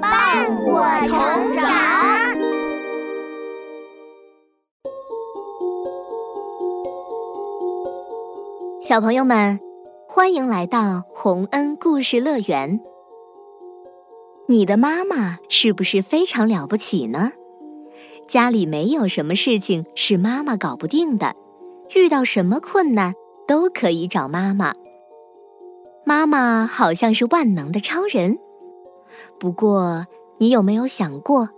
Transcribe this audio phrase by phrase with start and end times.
[0.00, 1.62] 伴我成长。
[8.82, 9.58] 小朋友们，
[10.08, 12.80] 欢迎来到洪恩故事乐园。
[14.48, 17.32] 你的妈妈是不是非常了不起呢？
[18.28, 21.34] 家里没有什么事情是妈妈搞不定的，
[21.94, 23.14] 遇到什么困难
[23.46, 24.74] 都可以找妈妈。
[26.04, 28.38] 妈妈好像是万能的超人。
[29.38, 30.06] 不过，
[30.38, 31.50] 你有没有想过，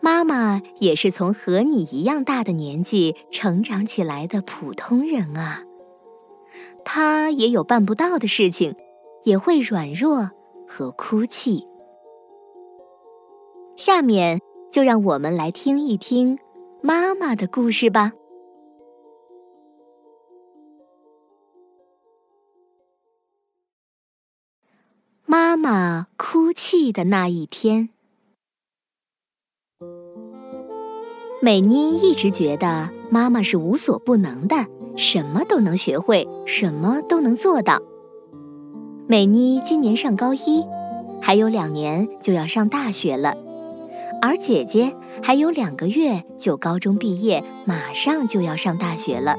[0.00, 5.62] 妈妈也是从和你一样大的年纪成长起来的普通人啊？
[6.84, 8.74] 她也有办不到的事情，
[9.24, 10.30] 也会软弱
[10.68, 11.66] 和哭泣。
[13.76, 16.38] 下面就让我们来听一听
[16.82, 18.12] 妈妈的故事吧。
[25.38, 27.90] 妈妈哭泣的那一天，
[31.42, 34.64] 美妮一直觉得妈妈是无所不能的，
[34.96, 37.82] 什么都能学会，什么都能做到。
[39.06, 40.64] 美妮今年上高一，
[41.20, 43.36] 还有两年就要上大学了，
[44.22, 49.36] 而姐姐还有两个月就高中毕业，马上就要上大学了。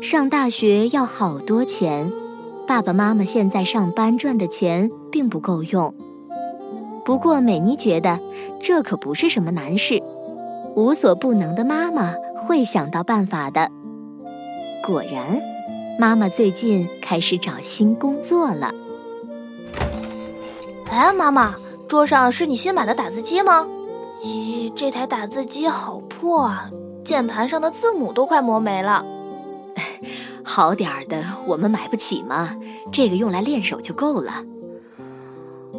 [0.00, 2.10] 上大学要好多钱。
[2.72, 5.94] 爸爸妈妈现在上班赚的钱并不够用，
[7.04, 8.18] 不过美妮觉得
[8.62, 10.02] 这可不是什么难事，
[10.74, 12.14] 无所不能的妈妈
[12.46, 13.70] 会想到办法的。
[14.86, 15.38] 果然，
[15.98, 18.72] 妈妈最近开始找新工作了。
[20.88, 21.54] 哎，妈妈，
[21.86, 23.66] 桌上是你新买的打字机吗？
[24.24, 26.70] 咦，这台打字机好破啊，
[27.04, 29.04] 键盘上的字母都快磨没了。
[30.44, 32.56] 好点儿的我们买不起嘛，
[32.92, 34.44] 这个用来练手就够了。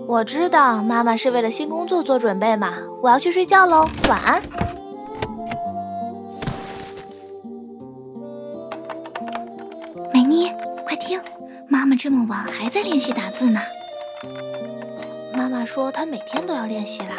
[0.08, 4.42] 我知道妈妈是为了新工作做准备嘛，我要去睡觉喽，晚安。
[10.14, 10.52] 美妮，
[10.86, 11.22] 快听，
[11.68, 13.60] 妈妈这么晚还在练习打字呢。
[15.36, 17.18] 妈妈说她每天都要练习啦，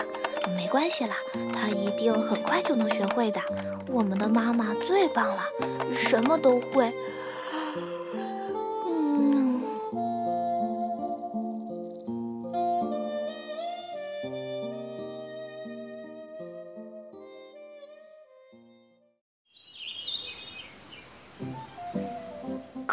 [0.56, 1.14] 没关系啦，
[1.52, 3.40] 她一定很快就能学会的。
[3.88, 5.42] 我们的妈妈最棒了，
[5.94, 6.92] 什么都会。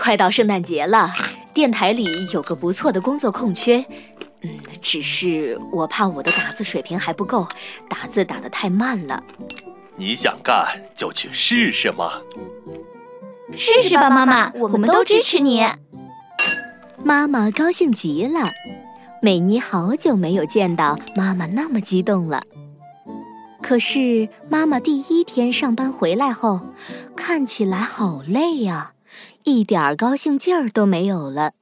[0.01, 1.13] 快到圣诞节了，
[1.53, 2.03] 电台里
[2.33, 3.85] 有个不错的工作空缺，
[4.41, 4.49] 嗯，
[4.81, 7.47] 只是我怕我的打字水平还不够，
[7.87, 9.23] 打字打得太慢了。
[9.95, 12.13] 你想干就去试试嘛。
[13.55, 15.63] 试试吧，妈妈，我们都支持你。
[17.03, 18.49] 妈妈高兴极了，
[19.21, 22.41] 美妮好久没有见到妈妈那么激动了。
[23.61, 26.61] 可是妈妈第一天上班回来后，
[27.15, 28.93] 看起来好累呀。
[29.43, 31.53] 一点儿高兴劲儿都没有了。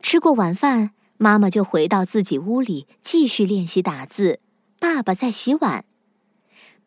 [0.00, 4.40] 吃过晚饭，妈妈就回到自己屋里继续练习打字。
[4.78, 5.84] 爸爸在洗碗，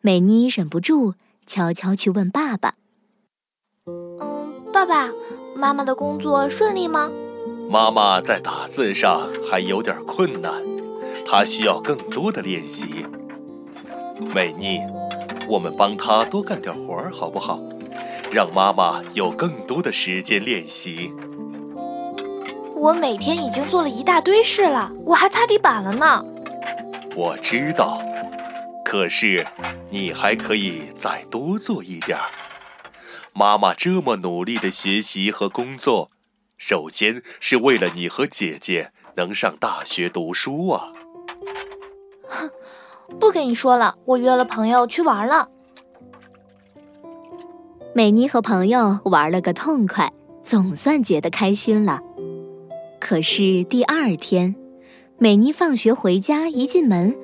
[0.00, 2.76] 美妮忍不住悄悄去问爸爸
[3.86, 5.10] ：“嗯，爸爸，
[5.54, 7.10] 妈妈的工作顺利吗？”
[7.68, 10.62] 妈妈在打字上还有点困难，
[11.26, 13.06] 她需要更多的练习。
[14.34, 14.80] 美妮，
[15.48, 17.60] 我们帮她多干点活儿，好不好？
[18.32, 21.12] 让妈妈有更多的时间练习。
[22.74, 26.24] 我每天已经做了一大堆事了，我还擦地板了呢。
[27.14, 28.02] 我知道，
[28.82, 29.46] 可是
[29.90, 32.24] 你还可以再多做一点儿。
[33.34, 36.10] 妈妈这么努力的学习和工作，
[36.56, 40.90] 首先是为了你和姐姐能上大学读书啊。
[42.26, 42.50] 哼，
[43.20, 45.48] 不跟你说了，我约了朋友去玩了。
[47.94, 50.10] 美妮和朋友玩了个痛快，
[50.42, 52.00] 总算觉得开心了。
[52.98, 54.54] 可是第二天，
[55.18, 57.14] 美妮放学回家，一进门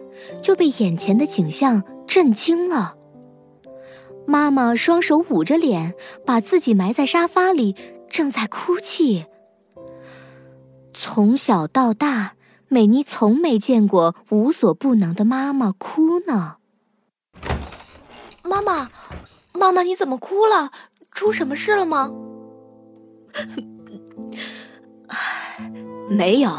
[0.42, 2.96] 就被眼前的景象震惊了。
[4.26, 5.94] 妈妈双手捂着脸，
[6.26, 7.74] 把自己埋在沙发里，
[8.10, 9.24] 正在哭泣。
[10.92, 12.34] 从小到大，
[12.68, 16.56] 美妮从没见过无所不能的妈妈哭呢。
[18.42, 18.90] 妈妈。
[19.58, 20.70] 妈妈，你怎么哭了？
[21.10, 22.12] 出什么事了吗？
[26.08, 26.50] 没有，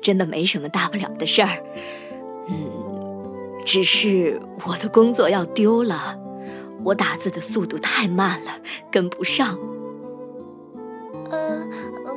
[0.00, 1.62] 真的没什么大不了的事儿。
[2.48, 6.18] 嗯，只是我的工作要丢了，
[6.84, 8.52] 我打字的速度太慢了，
[8.90, 9.58] 跟不上。
[11.30, 11.66] 呃
[12.06, 12.16] 嗯，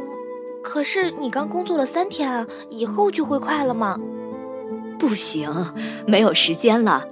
[0.64, 3.98] 可是你刚工作了三天啊，以后就会快了吗？
[5.00, 5.50] 不行，
[6.08, 7.08] 没有时间了。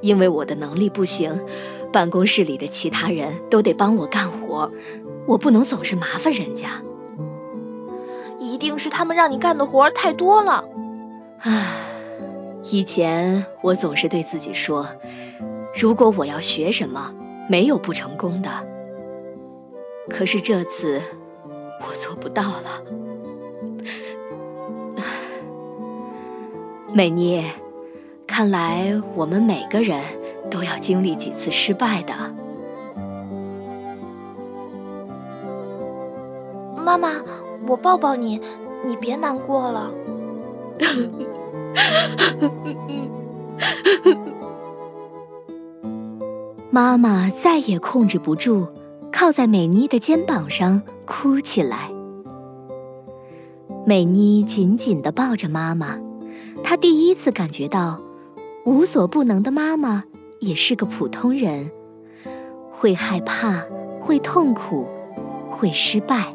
[0.00, 1.38] 因为我的能力不行，
[1.92, 4.70] 办公室里的其他人都得帮我干活，
[5.26, 6.82] 我不能总是麻烦人家。
[8.38, 10.64] 一定是他们让你干的活太多了。
[11.40, 11.66] 唉，
[12.64, 14.86] 以前我总是对自己说，
[15.74, 17.12] 如果我要学什么，
[17.48, 18.50] 没有不成功的。
[20.08, 21.00] 可是这次，
[21.80, 22.82] 我做不到了。
[26.92, 27.44] 美妮，
[28.38, 29.98] 看来我们每个人
[30.50, 32.12] 都要经历几次失败的。
[36.84, 37.12] 妈妈，
[37.66, 38.38] 我抱抱你，
[38.84, 39.90] 你别难过了。
[46.70, 48.66] 妈妈再也控制不住，
[49.10, 51.90] 靠在美妮的肩膀上哭起来。
[53.86, 55.98] 美妮紧紧的抱着妈妈，
[56.62, 57.98] 她第一次感觉到，
[58.66, 60.02] 无所不能的妈妈
[60.40, 61.70] 也是个普通人，
[62.72, 63.62] 会害怕，
[64.00, 64.88] 会痛苦，
[65.48, 66.34] 会失败。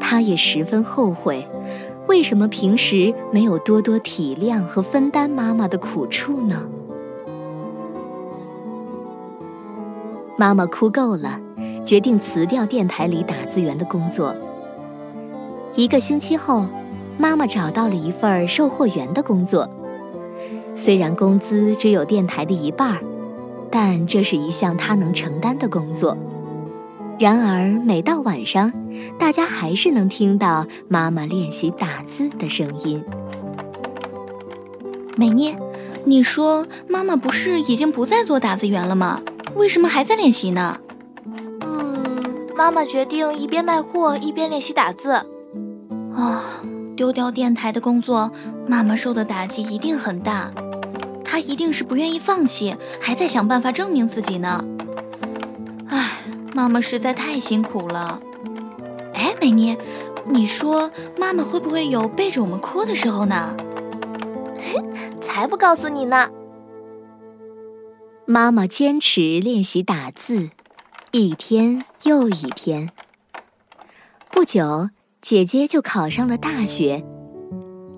[0.00, 1.46] 她也十分后悔。
[2.08, 6.60] 为什么平时没有多多体谅和分担妈妈的苦处呢？
[10.36, 11.38] 妈妈哭够了，
[11.84, 14.34] 决定辞掉电台里打字员的工作。
[15.76, 16.66] 一个星期后，
[17.16, 19.70] 妈妈找到了一份售货员的工作。
[20.82, 22.96] 虽然工资只有电台的一半，
[23.70, 26.16] 但这是一项他能承担的工作。
[27.18, 28.72] 然而，每到晚上，
[29.18, 33.04] 大家还是能听到妈妈练习打字的声音。
[35.18, 35.54] 美妮，
[36.04, 39.20] 你说妈妈不是已经不再做打字员了吗？
[39.56, 40.78] 为什么还在练习呢？
[41.60, 42.02] 嗯，
[42.56, 45.10] 妈妈决定一边卖货一边练习打字。
[46.14, 46.42] 啊，
[46.96, 48.32] 丢掉电台的工作，
[48.70, 50.48] 妈妈受的打击一定很大。
[51.24, 54.64] 她一定是不愿意放弃，还在想办法证明自己呢。
[55.88, 56.18] 唉
[56.54, 58.20] 妈妈实在太辛苦了。
[59.12, 59.76] 哎，美妮，
[60.24, 60.88] 你说
[61.18, 63.56] 妈妈会不会有背着我们哭的时候呢？
[65.20, 66.30] 才不告诉你呢。
[68.24, 70.50] 妈妈坚持练习打字，
[71.10, 72.90] 一天又一天。
[74.30, 74.90] 不久，
[75.20, 77.04] 姐姐就考上了大学。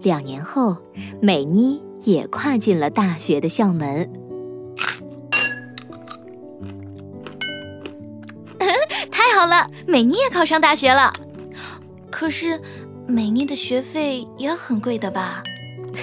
[0.02, 0.76] 两年后，
[1.20, 4.10] 美妮也跨进了大学的校门。
[9.10, 11.12] 太好了，美妮也考上大学了。
[12.10, 12.60] 可是，
[13.06, 15.42] 美妮的学费也很贵的吧？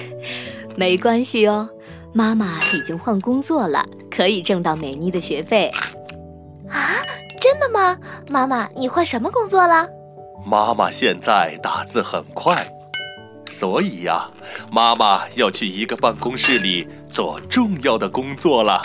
[0.76, 1.68] 没关系哦，
[2.12, 5.70] 妈妈已经换工作了，可以挣到美妮的学费。
[6.68, 7.02] 啊，
[7.40, 7.98] 真的吗？
[8.30, 9.86] 妈妈，你换什么工作了？
[10.46, 12.54] 妈妈现在打字很快，
[13.50, 14.30] 所以呀，
[14.70, 18.80] 妈妈要去一个办公室里做重要的工作了。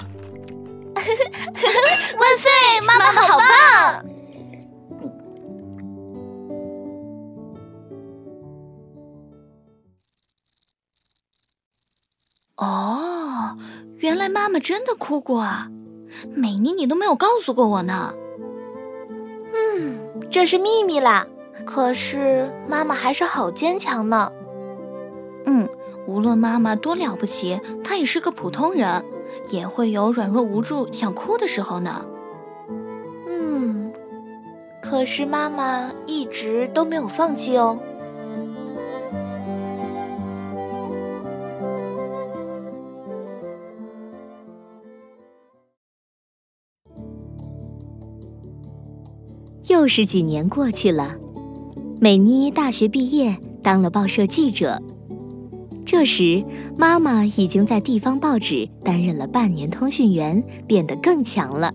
[0.95, 2.51] 万岁，
[2.85, 4.05] 妈妈好棒！
[12.57, 13.57] 哦，
[13.97, 15.69] 原来妈妈真的哭过啊！
[16.33, 18.13] 美妮，你都没有告诉过我呢。
[19.53, 19.99] 嗯，
[20.31, 21.27] 这是秘密啦。
[21.65, 24.31] 可是妈妈还是好坚强呢。
[25.45, 25.67] 嗯，
[26.07, 29.03] 无论妈妈多了不起，她也是个普通人，
[29.49, 32.05] 也会有软弱无助、想哭的时候呢。
[33.27, 33.91] 嗯，
[34.81, 37.79] 可是妈妈一直都没有放弃哦。
[49.67, 51.15] 又是几年过去了，
[51.99, 54.81] 美妮大学毕业，当了报社记者。
[55.85, 56.43] 这时，
[56.77, 61.71] 妈妈已经在地方报纸担任了半年通讯员，变得更强了。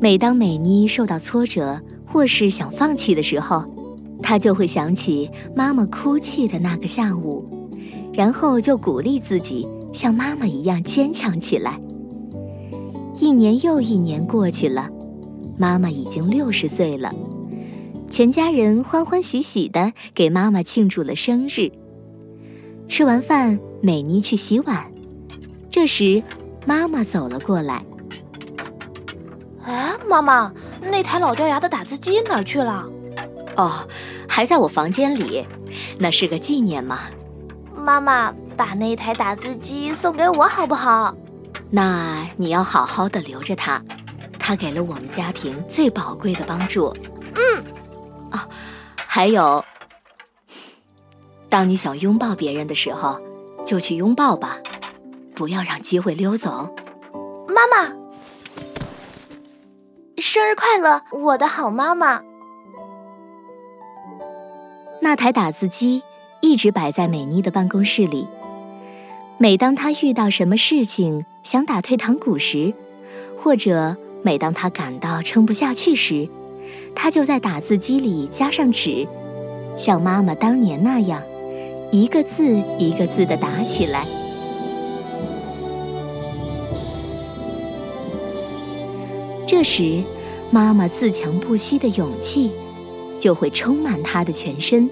[0.00, 3.64] 每当美妮受到挫折或是想放弃的时候，
[4.22, 7.44] 她就会想起妈妈哭泣的那个下午，
[8.14, 11.80] 然后就鼓励自己像妈妈一样坚强起来。
[13.18, 14.88] 一年又一年过去了。
[15.58, 17.12] 妈妈已经六十岁了，
[18.10, 21.72] 全家人欢欢喜喜的给妈妈庆祝了生日。
[22.88, 24.90] 吃完饭，美妮去洗碗，
[25.70, 26.22] 这时
[26.64, 27.84] 妈妈走了过来。
[29.64, 32.86] 哎，妈妈，那台老掉牙的打字机哪儿去了？
[33.56, 33.86] 哦，
[34.28, 35.46] 还在我房间里，
[35.98, 37.00] 那是个纪念嘛。
[37.76, 41.14] 妈妈，把那台打字机送给我好不好？
[41.70, 43.82] 那你要好好的留着它。
[44.38, 46.94] 它给了我们家庭最宝贵的帮助。
[47.34, 47.64] 嗯。
[48.30, 48.48] 啊，
[48.94, 49.64] 还有，
[51.56, 53.18] 当你想拥抱别人的时候，
[53.64, 54.58] 就去拥抱吧，
[55.34, 56.68] 不要让机会溜走。
[57.48, 57.94] 妈妈，
[60.18, 62.20] 生日快乐，我的好妈妈。
[65.00, 66.02] 那台打字机
[66.42, 68.28] 一直摆在美妮的办公室里。
[69.38, 72.74] 每当她遇到什么事情想打退堂鼓时，
[73.42, 76.28] 或者每当她感到撑不下去时，
[76.94, 79.08] 她就在打字机里加上纸，
[79.74, 81.22] 像妈妈当年那样，
[81.96, 82.44] 一个字
[82.78, 84.04] 一个字的打起来。
[89.46, 90.02] 这时，
[90.50, 92.50] 妈妈自强不息的勇气。
[93.18, 94.90] 就会充满他的全身，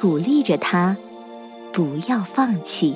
[0.00, 0.96] 鼓励着他
[1.72, 2.94] 不要放弃。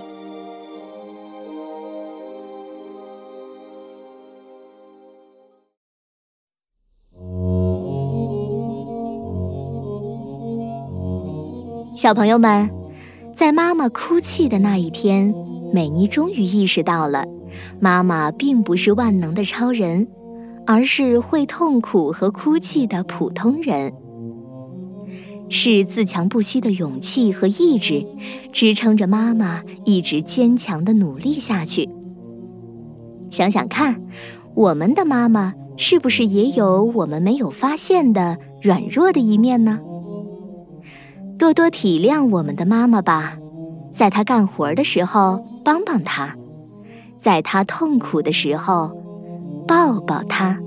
[11.96, 12.70] 小朋友们，
[13.36, 15.34] 在妈妈哭泣的那一天，
[15.70, 17.26] 美妮终于意识到了，
[17.78, 20.08] 妈妈并不是万能的超人，
[20.66, 23.92] 而是会痛苦和哭泣的普通人。
[25.50, 28.06] 是自强不息的勇气和意志，
[28.52, 31.86] 支撑着妈妈一直坚强的努力下去。
[33.30, 34.00] 想想看，
[34.54, 39.78] 我们的妈妈是不是也有我们没有发现的软弱的一面呢？
[41.38, 43.36] 多多体谅我们的妈妈吧，
[43.92, 46.34] 在她干活的时候帮帮她，
[47.20, 48.96] 在她痛苦的时候
[49.68, 50.58] 抱抱她。